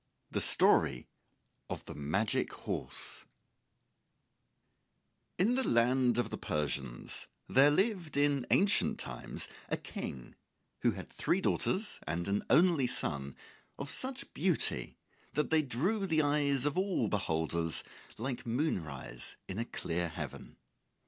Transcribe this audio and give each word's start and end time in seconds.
THE 0.31 0.41
STORY 0.41 1.05
OF 1.69 1.85
THE 1.85 1.93
MAGIC 1.93 2.51
HORSE 2.51 3.27
In 5.37 5.53
the 5.53 5.63
land 5.67 6.17
of 6.17 6.31
the 6.31 6.39
Persians 6.39 7.27
there 7.47 7.69
lived 7.69 8.17
in 8.17 8.47
ancient 8.49 8.99
times 8.99 9.47
a 9.69 9.77
King 9.77 10.33
who 10.81 10.93
had 10.93 11.11
three 11.13 11.39
daughters 11.39 11.99
and 12.07 12.27
an 12.27 12.43
only 12.49 12.87
son 12.87 13.35
of 13.77 13.91
such 13.91 14.33
beauty 14.33 14.97
that 15.33 15.51
they 15.51 15.61
drew 15.61 16.07
the 16.07 16.23
eyes 16.23 16.65
of 16.65 16.79
all 16.79 17.07
beholders 17.07 17.83
like 18.17 18.43
moonrise 18.43 19.35
in 19.47 19.59
a 19.59 19.65
clear 19.65 20.09
heaven. 20.09 20.57